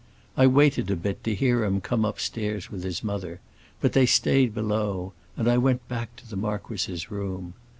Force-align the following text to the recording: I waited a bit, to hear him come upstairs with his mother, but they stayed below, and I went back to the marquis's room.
I 0.35 0.47
waited 0.47 0.89
a 0.89 0.95
bit, 0.95 1.23
to 1.25 1.35
hear 1.35 1.63
him 1.63 1.79
come 1.79 2.05
upstairs 2.05 2.71
with 2.71 2.83
his 2.83 3.03
mother, 3.03 3.39
but 3.81 3.93
they 3.93 4.07
stayed 4.07 4.51
below, 4.51 5.13
and 5.37 5.47
I 5.47 5.59
went 5.59 5.87
back 5.87 6.15
to 6.15 6.27
the 6.27 6.35
marquis's 6.35 7.11
room. 7.11 7.53